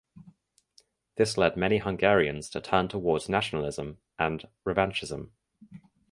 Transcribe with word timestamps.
This 1.17 1.37
led 1.37 1.55
many 1.55 1.77
Hungarians 1.77 2.49
to 2.49 2.59
turn 2.59 2.87
towards 2.87 3.29
nationalism 3.29 3.99
and 4.17 4.47
revanchism. 4.65 5.29